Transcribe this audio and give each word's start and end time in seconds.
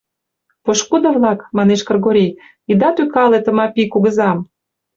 —Пошкудо-влак,— 0.63 1.39
манеш 1.57 1.81
Кыргорий,— 1.87 2.37
ида 2.71 2.89
тӱкале 2.95 3.39
Тымапи 3.45 3.83
кугызам. 3.91 4.37